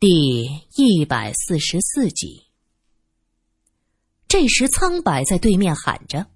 [0.00, 0.46] 第
[0.76, 2.44] 一百四十四集。
[4.26, 6.26] 这时，苍柏在对面喊着：“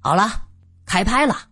[0.00, 0.44] 好了，
[0.86, 1.50] 开拍了。”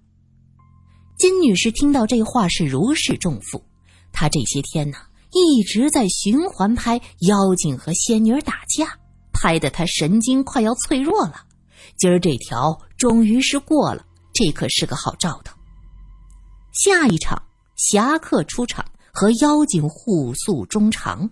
[1.20, 3.62] 金女士听到这话是如释重负。
[4.10, 4.96] 她这些天呢，
[5.32, 8.98] 一直在循环拍妖精和仙女打架，
[9.30, 11.44] 拍得她神经快要脆弱了。
[11.98, 14.02] 今儿这条终于是过了，
[14.32, 15.54] 这可是个好兆头。
[16.72, 17.42] 下一场，
[17.76, 18.82] 侠客出场。
[19.18, 21.28] 和妖精互诉衷肠，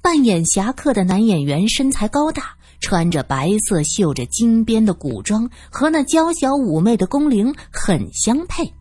[0.00, 8.72] 扮演侠客的男演员身材高大，穿着白色绣着金边的古装，和那娇小妩媚的宫铃很相配。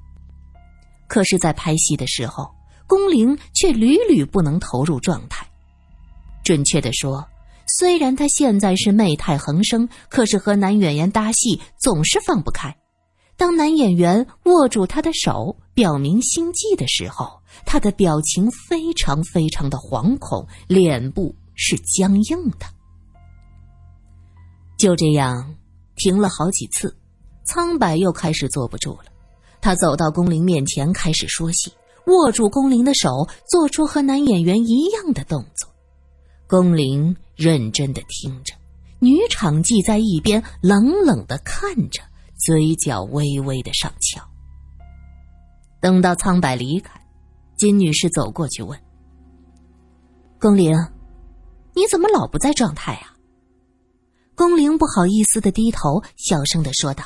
[1.09, 2.49] 可是，在拍戏的时候，
[2.87, 5.45] 宫铃却屡屡不能投入状态。
[6.41, 7.27] 准确的说，
[7.77, 12.73] 虽然她现在是媚态横生，可是和男演员搭戏总是放不开。
[13.39, 22.65] 当男演员握住她的手，表明心迹的时候，她的表情非常非常的惶恐，脸部是僵硬的。
[24.77, 25.55] 就这样
[25.95, 26.93] 停了好几次，
[27.45, 29.05] 苍白又开始坐不住了。
[29.61, 31.71] 他走到宫铃面前，开始说戏，
[32.07, 35.69] 握住宫铃的手，做出和男演员一样的动作。
[36.45, 38.53] 宫铃认真的听着，
[38.99, 42.01] 女场记在一边冷冷的看着。
[42.39, 44.23] 嘴角微微的上翘。
[45.81, 46.99] 等到苍白离开，
[47.57, 48.79] 金女士走过去问
[50.39, 50.73] ：“宫玲，
[51.75, 53.15] 你怎么老不在状态啊？”
[54.35, 57.03] 宫玲不好意思的低头，小声的说道：“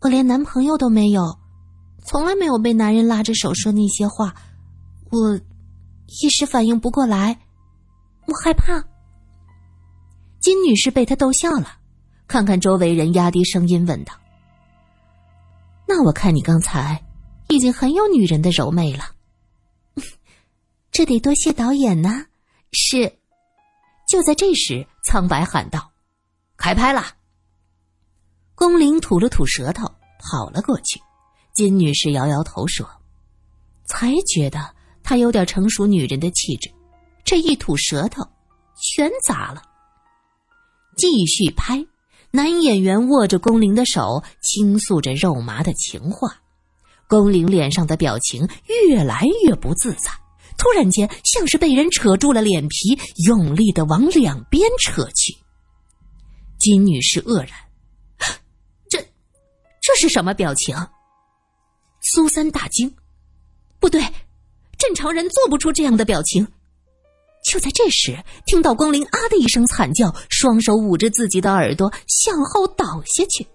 [0.00, 1.38] 我连男朋友都没有，
[2.04, 4.34] 从来没有被男人拉着手说那些话，
[5.10, 5.40] 我
[6.22, 7.40] 一时反应不过来，
[8.28, 8.84] 我害怕。”
[10.40, 11.80] 金女士被他逗笑了。
[12.28, 14.12] 看看周围人，压低声音问道
[15.86, 17.04] ：“那我看你刚才
[17.48, 19.04] 已经很有女人的柔媚了，
[20.90, 22.26] 这得多谢导演呢。”
[22.72, 23.18] 是。
[24.08, 25.90] 就在这时，苍白喊道
[26.56, 27.04] ：“开拍了。”
[28.54, 29.84] 宫玲吐了吐舌头，
[30.18, 31.00] 跑了过去。
[31.52, 32.88] 金女士摇摇头说
[33.86, 36.70] ：“才觉得她有点成熟女人的气质，
[37.24, 38.22] 这一吐舌头，
[38.76, 39.62] 全砸了。”
[40.96, 41.84] 继续拍。
[42.36, 46.36] 男演员握着宫玲的手，倾诉着肉麻的情话。
[47.08, 48.46] 宫玲脸上的表情
[48.88, 50.10] 越来越不自在，
[50.58, 55.34] 突然间像是被人扯住了脸皮，用力的往两边扯去。
[56.58, 57.48] 金女士愕然
[58.90, 58.98] ：“这，
[59.80, 60.76] 这是什么表情？”
[62.02, 62.94] 苏三大惊
[63.80, 64.02] ：“不对，
[64.76, 66.46] 正常人做不出这样的表情。”
[67.46, 73.46] 就在这时，听到宫玲“啊”的一声惨叫，双手捂着自己的耳朵向后倒下去。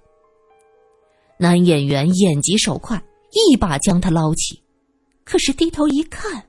[1.37, 3.03] 男演员眼疾手快，
[3.33, 4.63] 一把将她捞起，
[5.25, 6.41] 可是低头一看，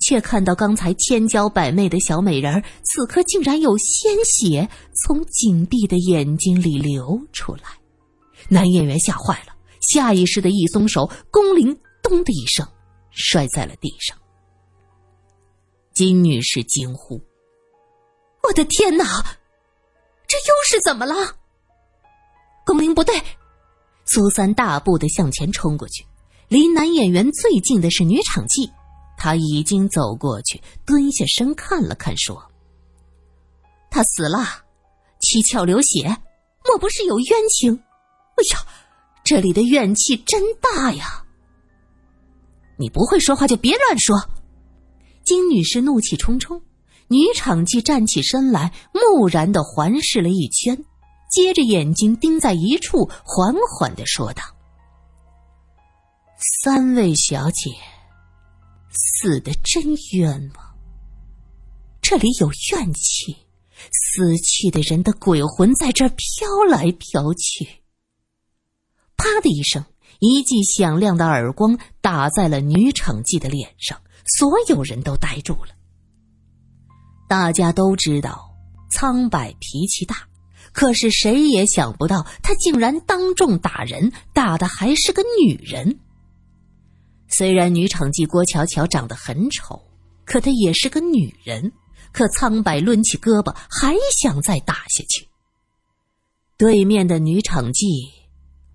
[0.00, 4.68] 却看到刚才千娇百媚的小美人儿此刻竟然有鲜血
[5.04, 7.62] 从紧闭的眼睛里流出来。
[8.48, 12.66] 男演员吓坏了，下意识的一松手，宫铃“咚”的一声
[13.12, 14.18] 摔在了地上。
[15.94, 17.20] 金女士惊呼
[18.42, 19.04] ：“我的天哪，
[20.26, 21.36] 这又是怎么了？”
[22.64, 23.20] 宫玲不对，
[24.06, 26.04] 苏三大步的向前冲过去。
[26.48, 28.70] 离男演员最近的是女场记，
[29.16, 32.42] 她已经走过去，蹲下身看了看，说
[33.90, 34.38] ：“他死了，
[35.20, 36.16] 七窍流血，
[36.64, 37.74] 莫不是有冤情？
[37.74, 38.66] 哎呀，
[39.24, 41.24] 这里的怨气真大呀！
[42.78, 44.16] 你不会说话就别乱说。”
[45.24, 46.60] 金女士怒气冲冲，
[47.08, 50.84] 女场记站起身来，木然的环视了一圈，
[51.30, 54.42] 接着眼睛盯在一处，缓缓的说道
[56.62, 57.70] ：“三位小姐
[58.90, 60.66] 死的真冤枉，
[62.00, 63.36] 这里有怨气，
[63.92, 67.82] 死去的人的鬼魂在这飘来飘去。”
[69.16, 69.84] 啪的一声，
[70.18, 74.01] 一记响亮的耳光打在了女场记的脸上。
[74.26, 75.74] 所有人都呆住了。
[77.28, 78.54] 大家都知道
[78.90, 80.28] 苍柏脾气大，
[80.72, 85.98] 可是谁也想不到他竟然当众打人，打的还是个女人。
[87.28, 89.82] 虽然女场记郭巧巧长得很丑，
[90.26, 91.72] 可她也是个女人。
[92.12, 95.26] 可苍柏抡起胳膊，还想再打下去。
[96.58, 97.86] 对面的女场记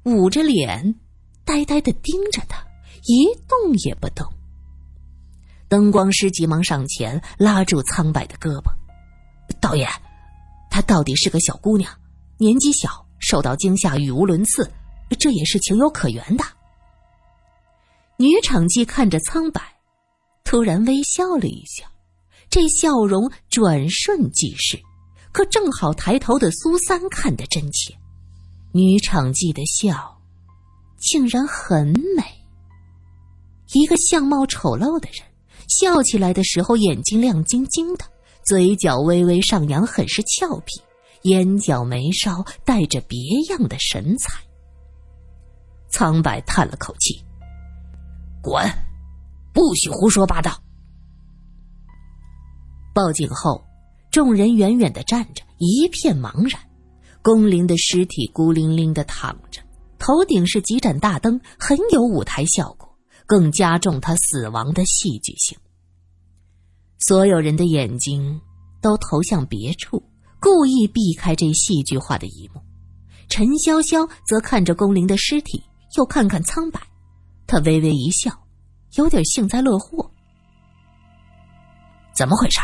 [0.06, 0.96] 捂着脸，
[1.46, 2.66] 呆呆的盯着他，
[3.04, 4.28] 一动也不动。
[5.70, 8.72] 灯光师急忙上前拉住苍白的胳膊
[9.60, 9.90] ：“导演，
[10.70, 11.92] 她到底是个小姑娘，
[12.38, 14.72] 年纪小，受到惊吓，语无伦次，
[15.20, 16.44] 这也是情有可原的。”
[18.18, 19.62] 女场记看着苍白，
[20.44, 21.86] 突然微笑了一下，
[22.50, 24.80] 这笑容转瞬即逝。
[25.34, 27.94] 可正好抬头的苏三看得真切，
[28.72, 30.18] 女场记的笑，
[30.98, 32.24] 竟然很美。
[33.74, 35.27] 一个相貌丑陋的人，
[35.68, 38.06] 笑起来的时候眼睛亮晶晶的，
[38.44, 40.82] 嘴角微微上扬，很是俏皮，
[41.24, 43.20] 眼角眉梢带着别
[43.50, 44.34] 样的神采。
[45.90, 47.24] 苍白叹了口气
[48.42, 48.64] ：“滚，
[49.54, 50.62] 不许胡说八道。”
[52.94, 53.64] 报警后。
[54.10, 56.60] 众人远远的站着，一片茫然。
[57.22, 59.62] 龚林的尸体孤零零的躺着，
[60.00, 62.87] 头顶是几盏大灯，很有舞台效果，
[63.28, 65.56] 更加重他死亡的戏剧性。
[66.98, 68.42] 所有人的眼睛
[68.82, 70.02] 都投向别处，
[70.40, 72.62] 故意避开这戏剧化的一幕。
[73.30, 75.62] 陈潇潇则看着龚林的尸体，
[75.98, 76.82] 又看看苍白，
[77.46, 78.32] 他微微一笑，
[78.96, 80.10] 有点幸灾乐祸。
[82.16, 82.60] 怎么回事？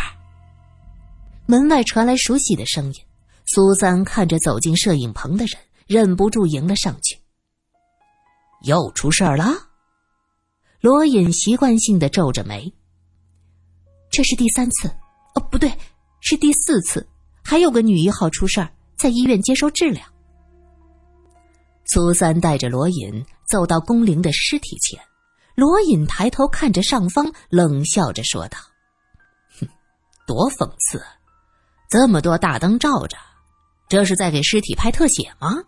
[1.45, 2.93] 门外传来熟悉的声音，
[3.45, 7.19] 苏三看着走进摄影棚的人，忍不住迎了上去。
[8.63, 9.53] 又出事儿了？
[10.83, 12.69] 罗隐习惯性的皱着眉。
[14.11, 14.89] 这是第三次，
[15.33, 15.73] 哦，不对，
[16.19, 17.07] 是第四次，
[17.41, 20.03] 还有个女一号出事儿，在医院接受治疗。
[21.85, 25.01] 苏三带着罗隐走到宫铃的尸体前，
[25.55, 28.57] 罗隐抬头看着上方，冷笑着说道
[29.57, 29.67] ：“哼，
[30.27, 31.01] 多讽刺。”
[31.89, 33.15] 这么多大灯照着，
[33.87, 35.63] 这是在给尸体拍特写吗？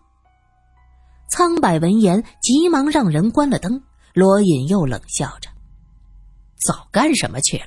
[1.30, 3.82] 苍白闻言，急忙让人关了灯。
[4.16, 5.50] 罗隐又冷笑着
[6.56, 7.66] ：“早干什么去了？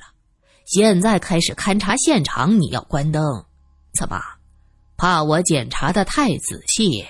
[0.65, 3.23] 现在开始勘察现场，你要关灯？
[3.93, 4.19] 怎么，
[4.97, 7.05] 怕我检查的太仔细，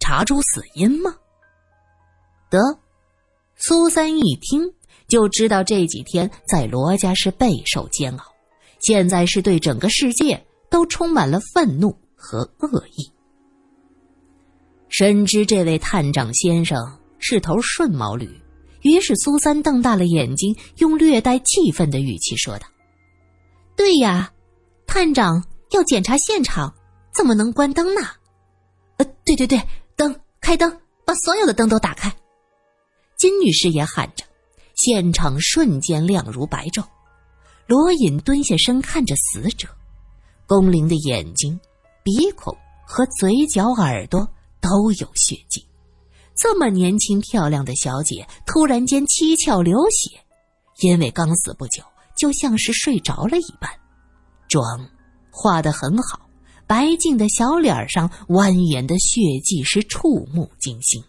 [0.00, 1.14] 查出死因吗？”
[2.50, 2.58] 得，
[3.54, 4.74] 苏三一听
[5.06, 8.24] 就知道这几天在罗家是备受煎熬，
[8.80, 10.44] 现在是对整个世界。
[10.72, 13.12] 都充满了愤怒和恶意。
[14.88, 18.41] 深知这位探长先生是头顺毛驴，
[18.82, 22.66] 于是苏三瞪大了眼睛，用略带气愤的语气说道
[23.76, 24.32] ：“对呀，
[24.86, 26.74] 探长要检查现场，
[27.14, 28.02] 怎么能关灯呢？
[28.98, 29.60] 呃，对对对，
[29.96, 32.12] 灯开灯，把所有的灯都打开。”
[33.16, 34.24] 金女士也喊着，
[34.74, 36.84] 现场瞬间亮如白昼。
[37.68, 39.68] 罗隐蹲下身看着死者。
[40.46, 41.58] 龚玲的眼睛、
[42.02, 44.28] 鼻孔和嘴角、耳朵
[44.60, 45.64] 都有血迹，
[46.42, 50.18] 这么年轻漂亮的小姐突然间七窍流血，
[50.80, 51.84] 因为刚死不久，
[52.16, 53.70] 就像是睡着了一般。
[54.48, 54.84] 妆
[55.30, 56.28] 画得很好，
[56.66, 61.00] 白净的小脸上蜿蜒的血迹是触目惊心。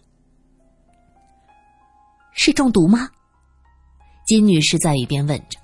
[2.32, 3.10] 是中毒吗？
[4.28, 5.58] 金女士在一边问着，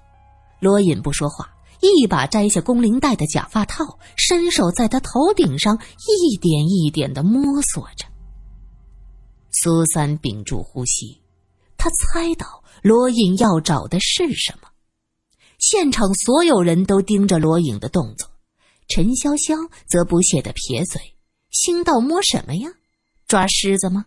[0.59, 1.49] 罗隐不说话。
[1.81, 5.79] 一把摘下龚玲戴的假发套，伸手在他头顶上
[6.09, 8.10] 一点一点的摸索着。
[9.53, 11.21] 苏三屏住呼吸，
[11.77, 14.69] 他猜到罗隐要找的是什么。
[15.59, 18.31] 现场所有人都盯着罗隐的动作，
[18.89, 21.01] 陈潇潇则不屑的撇嘴，
[21.51, 22.71] 心道：“摸什么呀？
[23.27, 24.07] 抓狮子吗？”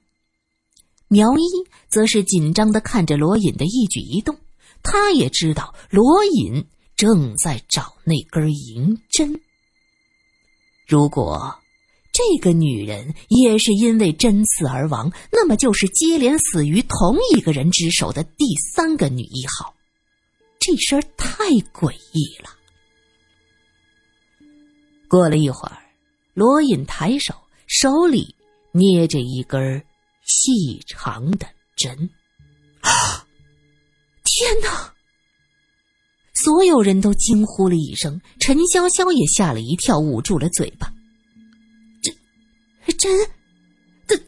[1.10, 1.44] 苗一
[1.90, 4.38] 则是紧张的看着罗隐的一举一动，
[4.82, 6.68] 他也知道罗隐。
[6.96, 9.42] 正在找那根银针。
[10.88, 11.60] 如果
[12.14, 19.74] 这个女人也是因为针刺而亡，那么就是接连死于同一个人之手的第三个女一号。
[20.60, 22.52] 这事儿太诡异了。
[25.10, 25.78] 过了一会儿，
[26.36, 27.34] 罗隐抬手，
[27.68, 28.36] 手里
[28.72, 29.84] 捏着一根
[30.24, 32.10] 细长的针。
[32.82, 33.26] 啊！
[34.24, 34.94] 天哪！
[36.36, 40.94] 所有人都惊呼了一声，陈潇潇也吓了一跳，捂住了嘴巴。
[42.92, 43.12] 针，
[44.08, 44.20] 怎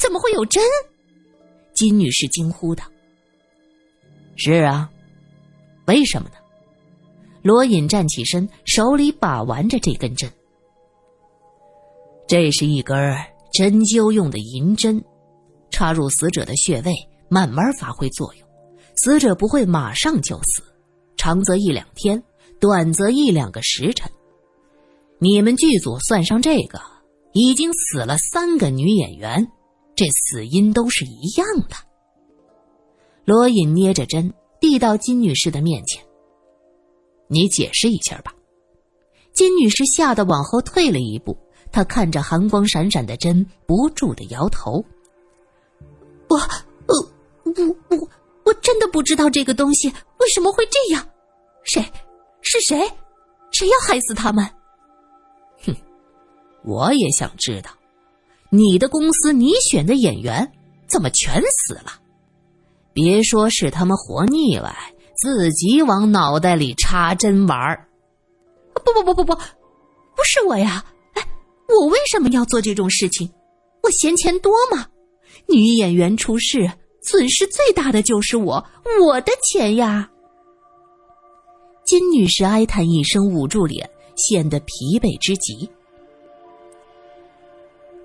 [0.00, 0.62] 怎么会有针？
[1.74, 2.84] 金女士惊呼道
[4.36, 4.90] ：“是啊，
[5.86, 6.36] 为什么呢？”
[7.42, 10.30] 罗隐站起身，手里把玩着这根针。
[12.26, 12.96] 这是一根
[13.52, 15.04] 针灸用的银针，
[15.70, 16.94] 插入死者的穴位，
[17.28, 18.48] 慢慢发挥作用，
[18.96, 20.62] 死者不会马上就死。
[21.16, 22.22] 长则一两天，
[22.60, 24.10] 短则一两个时辰。
[25.18, 26.80] 你们剧组算上这个，
[27.34, 29.46] 已经死了三个女演员，
[29.96, 31.76] 这死因都是一样的。
[33.24, 36.00] 罗隐捏着针递到金女士的面前
[37.26, 38.32] ：“你解释一下吧。”
[39.34, 41.36] 金女士吓得往后退了一步，
[41.72, 44.84] 她看着寒光闪闪的针，不住的摇头
[46.30, 46.94] ：“我，呃，
[47.44, 48.08] 我我
[48.44, 49.88] 我真的不知道这个东西
[50.18, 51.04] 为什么会这样。”
[51.64, 51.84] 谁，
[52.42, 52.78] 是谁？
[53.50, 54.48] 谁要害死他们？
[56.64, 57.70] 我也想知道，
[58.50, 60.50] 你的公司你选的演员
[60.86, 62.00] 怎么全死了？
[62.92, 64.74] 别说是他们活腻歪，
[65.16, 67.88] 自己往脑袋里插针玩儿。
[68.72, 70.84] 不不不不不，不是我呀！
[71.14, 71.22] 哎，
[71.68, 73.30] 我为什么要做这种事情？
[73.82, 74.86] 我嫌钱多吗？
[75.46, 76.70] 女演员出事，
[77.02, 78.64] 损失最大的就是我，
[79.02, 80.10] 我的钱呀！
[81.84, 85.68] 金女士哀叹一声，捂住脸，显得疲惫之极。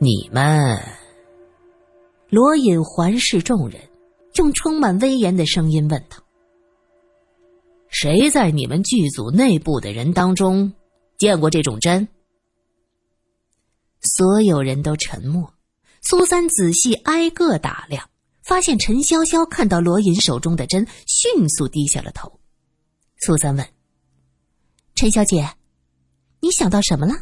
[0.02, 0.82] 你们，
[2.30, 3.82] 罗隐环视众人，
[4.36, 6.16] 用充满威严的声音问道
[7.92, 10.72] ：“谁在你们剧组内部的人当中
[11.18, 12.08] 见过这种针？”
[14.00, 15.54] 所有人都沉默。
[16.02, 18.10] 苏三仔细挨个打量，
[18.42, 22.40] 发现陈潇潇看到罗隐手中的针，迅速低下了头。
[23.18, 23.68] 苏三问
[24.96, 25.46] ：“陈小姐，
[26.40, 27.14] 你想到什么了？”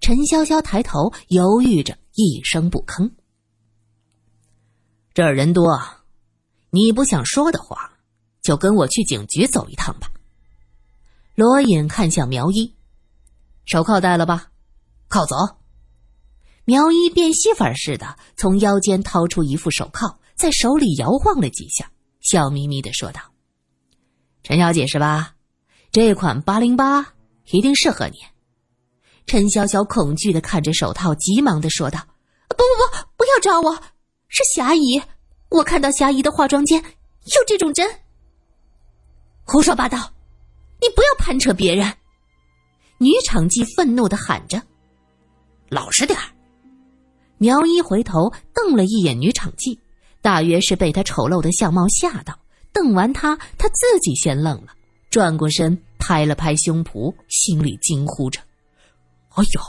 [0.00, 3.10] 陈潇潇抬头，犹豫着，一声不吭。
[5.14, 5.80] 这儿人多，
[6.70, 7.92] 你不想说的话，
[8.42, 10.10] 就跟我去警局走一趟吧。
[11.34, 12.74] 罗隐看向苗一，
[13.64, 14.50] 手铐戴了吧？
[15.08, 15.36] 铐走。
[16.64, 23.20] 苗一变戏法似的从腰间掏出一副手铐，在手里摇晃了几下，笑眯眯的说道
[24.44, 25.34] ：“陈小姐是吧？
[25.90, 27.14] 这款八零八
[27.50, 28.18] 一定适合你。”
[29.26, 31.98] 陈潇潇恐惧的看着手套，急忙的说道
[32.48, 32.62] ：“不不
[32.96, 33.76] 不，不要抓我，
[34.28, 35.02] 是霞姨，
[35.50, 37.88] 我看到霞姨的化妆间有这种针。”
[39.44, 40.12] 胡说八道！
[40.80, 41.92] 你不要攀扯别人！
[42.98, 44.62] 女场记愤怒的喊着
[45.68, 46.18] ：“老实点！”
[47.38, 49.78] 苗一回头瞪了一眼女场记，
[50.22, 52.38] 大约是被她丑陋的相貌吓到。
[52.72, 54.68] 瞪完她，他自己先愣了，
[55.10, 58.40] 转过身拍了拍胸脯，心里惊呼着
[59.36, 59.60] ：“哎呦，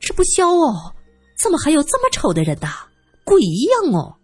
[0.00, 0.94] 这不消哦！
[1.36, 2.88] 怎么还有这么丑的人呐？
[3.24, 4.16] 鬼一样哦！”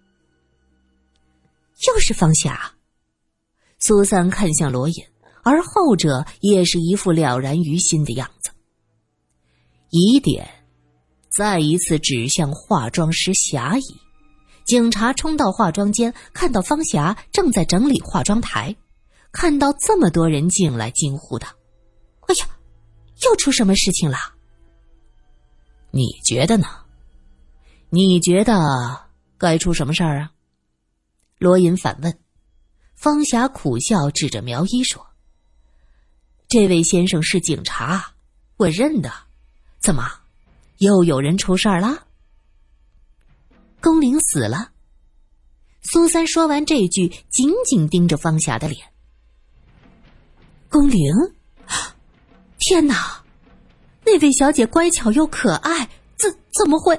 [1.87, 2.73] 又是方霞。
[3.79, 5.05] 苏三看向罗隐，
[5.43, 8.51] 而后者也是一副了然于心的样子。
[9.91, 10.49] 疑点。
[11.29, 13.83] 再一次指向化妆师霞姨，
[14.65, 18.75] 警察冲到化妆间，看到方霞正在整理化妆台，
[19.33, 21.47] 看到这么多人进来，惊呼道
[22.29, 22.49] ：“哎呀，
[23.23, 24.17] 又出什么事情了？”
[25.97, 26.67] 你觉得呢？
[27.89, 29.07] 你觉得
[29.39, 30.31] 该出什么事儿啊？
[31.39, 32.19] 罗隐反问。
[32.95, 35.07] 方霞苦笑，指着苗一说
[36.49, 38.13] ：“这位先生是警察，
[38.59, 39.11] 我认得，
[39.81, 40.07] 怎么？”
[40.79, 42.07] 又有人出事儿了。
[43.81, 44.73] 宫玲死了。
[45.81, 48.87] 苏三说完这句，紧紧盯着方霞的脸。
[50.69, 51.11] 宫玲，
[52.59, 53.25] 天哪！
[54.07, 56.99] 那位小姐乖巧又可爱，怎怎么会？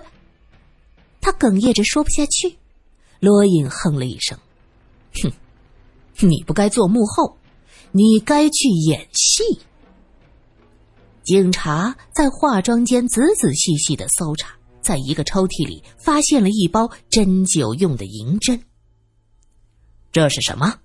[1.22, 2.58] 他哽咽着说不下去。
[3.22, 4.38] 罗隐哼了一声
[5.24, 5.32] ：“哼，
[6.28, 7.38] 你不该做幕后，
[7.94, 9.62] 你该去演戏。”
[11.24, 18.62] 警察在化妆间仔仔细细的搜查，在一个抽屉里发现了一包针灸用的银针。
[20.12, 20.80] 这是什么？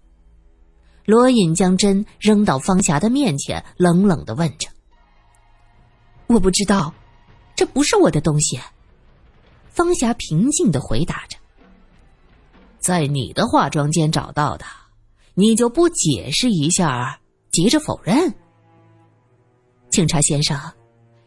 [1.05, 4.69] 罗隐将针扔到方霞的面前，冷冷的问着
[6.33, 6.93] ：“我不知道，
[7.55, 8.59] 这不是我的东西。”
[9.71, 11.39] 方霞平静的回答着
[12.79, 14.65] ：“在你的化妆间找到的，
[15.35, 17.21] 你就不解释一下，
[17.51, 18.35] 急着否认？”
[19.91, 20.59] 警察先生，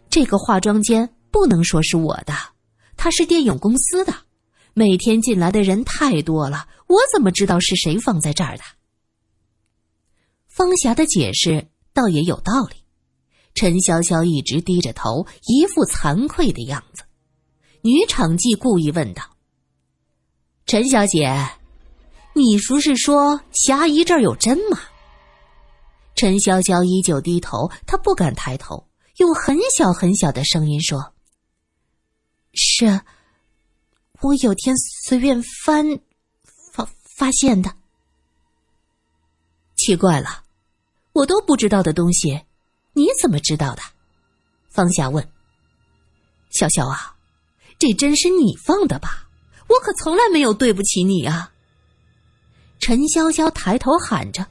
[0.10, 2.34] 这个化妆间不能说是我的，
[2.98, 4.14] 它是电影公司的。
[4.74, 8.64] 每天进来的人太多了，我怎么知道是谁放在这儿的？
[10.48, 12.85] 方霞的解释倒也有道理。
[13.56, 17.04] 陈潇潇一直低着头，一副惭愧的样子。
[17.82, 19.24] 女场记故意问道
[20.68, 21.34] ：“陈小姐，
[22.34, 24.78] 你不是说霞姨这儿有针吗？”
[26.16, 31.14] 陈潇潇依旧低头，她不敢抬头，用很小很小的声音说
[32.54, 33.02] ：“是，
[34.22, 36.00] 我有天随便翻，
[36.74, 36.86] 发
[37.18, 37.74] 发现的。
[39.78, 40.44] 奇怪了，
[41.14, 42.42] 我都不知道的东西，
[42.96, 43.82] 你怎么知道的？”
[44.70, 45.24] 方霞问。
[46.52, 47.16] “潇潇啊，
[47.78, 49.28] 这针是你放的吧？
[49.68, 51.52] 我可从来没有对不起你啊！”
[52.80, 54.48] 陈潇潇抬头喊着。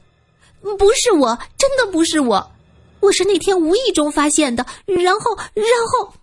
[0.79, 2.51] 不是我，真的不是我，
[2.99, 4.65] 我是那天无意中发现的。
[4.87, 6.15] 然后，然后，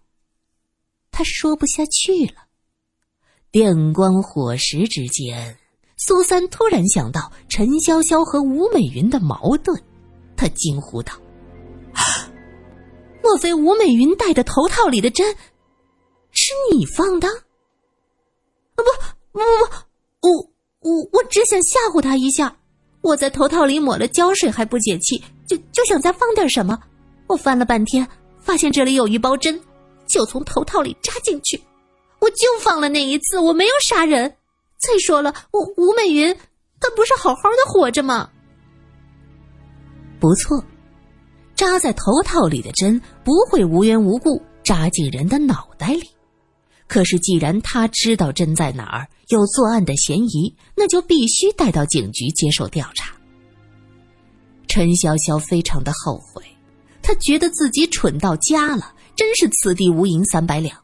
[1.12, 2.42] 他说不下去了。
[3.52, 5.56] 电光火石之间，
[5.96, 9.80] 苏三突然想到陈潇潇和吴美云的矛盾，
[10.36, 11.14] 他惊呼道
[13.22, 15.34] ：“莫非吴美云戴的头套里的针
[16.30, 17.28] 是你放的
[18.74, 18.82] ？”“啊不
[19.32, 22.56] 不不，我我我只想吓唬他一下。
[23.00, 26.78] 我在头套里抹了胶水还不解气，就就想再放点什么。
[27.26, 28.06] 我翻了半天，
[28.38, 29.60] 发现这里有一包针，
[30.06, 31.60] 就从头套里扎进去。
[32.20, 34.36] 我就放了那一次，我没有杀人。
[34.78, 36.32] 再说了，我吴美云
[36.80, 38.30] 她不是好好的活着吗？”
[40.20, 40.64] 不错，
[41.62, 46.10] 扎在头套里的针不会无缘无故扎进人的脑袋里。
[46.88, 53.14] 可是既然他知道针在哪儿，有作案的嫌疑，那就必须带到警局接受调查。
[54.66, 56.42] 陈潇潇非常的后悔，
[57.00, 60.76] 他觉得自己蠢到家了，真是此地无银三百两。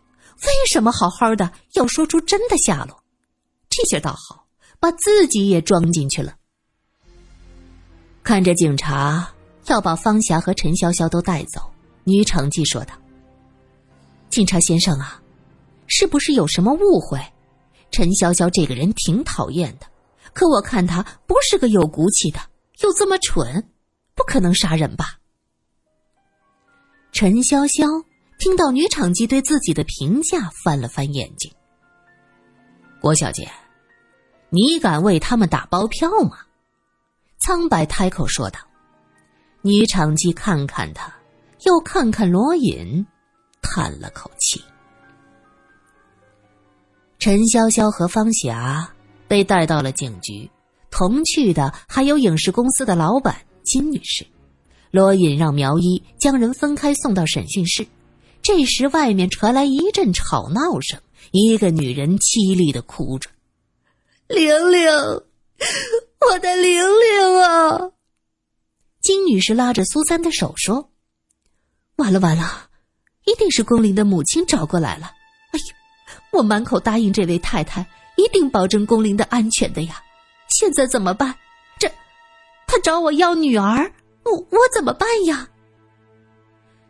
[0.44, 3.02] 为什么好好的要说出真的下落？
[3.68, 4.46] 这下倒好，
[4.78, 6.36] 把自己也装进去了。
[8.22, 9.28] 看着警察
[9.72, 11.60] 要把方霞和陈潇潇都带走，
[12.04, 12.94] 女场记说道
[14.30, 15.22] ：“警察先生啊，
[15.86, 17.18] 是不是有什么误会？
[17.90, 19.86] 陈潇潇这个人挺讨厌的，
[20.32, 22.38] 可我看他不是个有骨气的，
[22.80, 23.68] 又这么蠢，
[24.14, 25.18] 不可能杀人吧？”
[27.10, 28.04] 陈潇潇
[28.38, 31.50] 听到女场记对自己的评价，翻了翻眼睛
[33.00, 33.50] ：“郭小姐，
[34.50, 36.38] 你敢为他们打包票吗？”
[37.40, 38.60] 苍白开口说道
[39.68, 41.14] ：“女场记看看他，
[41.66, 43.06] 又看看罗隐，
[43.60, 44.62] 叹了口气。
[47.18, 48.90] 陈潇潇和方霞
[49.28, 50.50] 被带到了警局，
[50.90, 54.26] 同去的还有影视公司的老板金女士。
[54.90, 57.86] 罗隐让苗一将人分开送到审讯室。
[58.40, 60.98] 这时，外面传来一阵吵闹声，
[61.32, 63.28] 一个女人凄厉的哭着
[64.28, 64.88] ：“玲玲。”
[66.30, 67.90] 我的玲玲啊！
[69.08, 70.90] 金女士拉着苏三的手说
[71.96, 72.68] ：“完了完了，
[73.24, 75.10] 一定是宫玲的母亲找过来了。
[75.50, 75.74] 哎呀，
[76.30, 77.80] 我满口答应这位太太，
[78.18, 80.02] 一定保证宫玲的安全的呀。
[80.50, 81.34] 现在怎么办？
[81.80, 81.90] 这，
[82.66, 83.90] 他找我要女儿，
[84.26, 85.48] 我我怎么办呀？”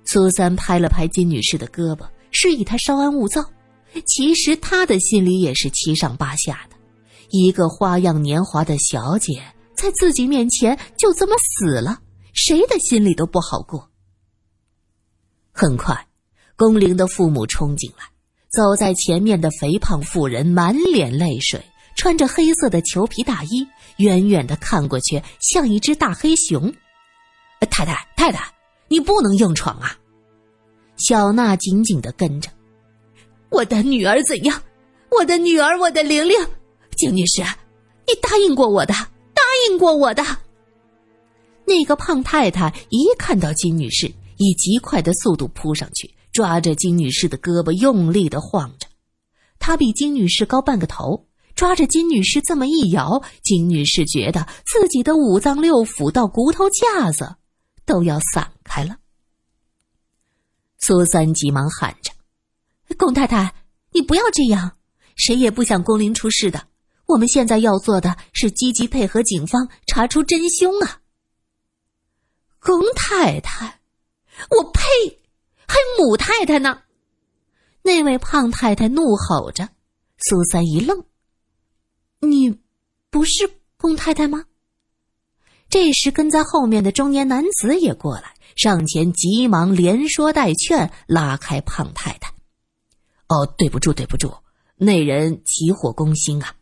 [0.04, 3.48] 苏三拍了拍金女士的胳膊，示意她稍安勿躁。
[4.08, 6.76] 其实他的心里也是七上八下的。
[7.30, 9.40] 一个花样年华的小姐
[9.76, 12.00] 在自己面前就这么死了，
[12.40, 13.90] 谁的心里都不好过。
[15.50, 16.06] 很快，
[16.54, 18.04] 宫玲的父母冲进来，
[18.52, 21.60] 走在前面的肥胖妇人满脸泪水，
[21.96, 26.72] 穿着黑色的裘皮大衣，远远的看过去像一只大黑熊。
[27.68, 28.48] 太太，太太，
[28.86, 29.98] 你不能硬闯啊！
[30.96, 32.48] 小娜紧紧的跟着。
[33.50, 34.62] 我的女儿怎样？
[35.10, 36.36] 我的女儿，我的玲玲。
[36.96, 37.42] 景女士，
[38.06, 40.24] 你答应过我的，答应过我的。
[41.68, 48.88] 那个胖太太一看到金女士，以极快的速度扑上去，抓着金女士的胳膊，用力的晃着。
[49.58, 57.36] 她比金女士高半个头，抓着金女士这么一摇，金女士觉得自己的五脏六腑到骨头架子
[57.84, 58.96] 都要散开了。
[60.78, 62.10] 苏三急忙喊着
[62.96, 63.52] ：“龚太太，
[63.92, 64.72] 你不要这样，
[65.16, 66.66] 谁也不想龚玲出事的。”
[67.08, 71.00] 我们现在要做的是积极配合警方查出真凶啊！
[72.68, 73.80] 龚太太，
[74.50, 74.82] 我呸！
[75.66, 76.82] 还母太太呢？
[77.80, 79.70] 那位胖太太怒吼着。
[80.18, 81.06] 苏三一愣
[82.20, 82.60] ：“你
[83.08, 84.44] 不是龚太太吗？”
[85.70, 92.34] 这时，跟在后面的中年男子也过来，上前急忙连说带劝，拉开胖太太
[93.28, 94.36] ：“哦，对不住，对不住，
[94.76, 96.54] 那人急火攻心啊！”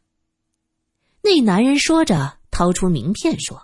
[1.21, 3.61] 那男人说着，掏出名片说：“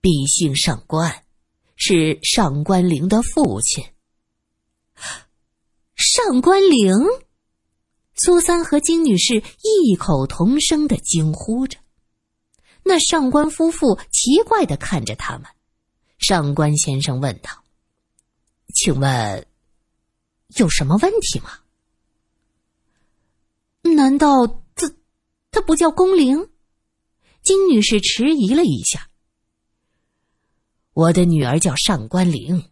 [0.00, 1.23] 毕姓上官，
[1.76, 3.84] 是上官玲的父亲。”
[5.96, 6.92] 上官玲，
[8.14, 11.78] 苏三和金女士异口同声的惊呼着。
[12.82, 15.46] 那上官夫妇奇怪的看着他们。
[16.18, 17.50] 上官先生问道
[18.74, 19.46] ：“请问，
[20.56, 21.58] 有什么问题吗？
[23.82, 24.92] 难道？”他
[25.50, 26.50] 他不叫宫玲，
[27.42, 29.08] 金女士迟疑了一下。
[30.94, 32.64] 我的女儿叫上官玲，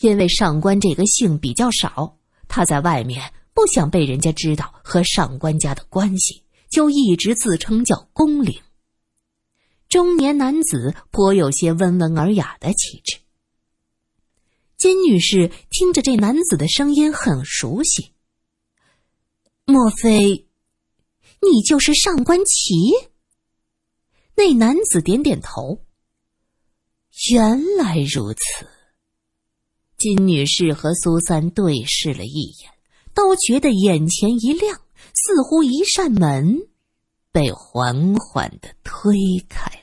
[0.00, 8.60] 因为上官这个姓比较少，她在外面不想被人家知道和上官家的关系，就一直自称叫宫玲。
[9.88, 13.18] 中年男子颇有些温文尔雅的气质。
[14.76, 18.10] 金女士听着这男子的声音很熟悉，
[19.64, 20.46] 莫非？
[21.40, 22.74] 你就是上官奇？
[24.34, 25.84] 那男子点点头。
[27.30, 28.40] 原来如此。
[29.98, 32.72] 金女士和苏三对视了一眼，
[33.14, 34.80] 都觉得眼前一亮，
[35.14, 36.58] 似乎一扇门
[37.30, 39.14] 被缓缓的推
[39.48, 39.81] 开。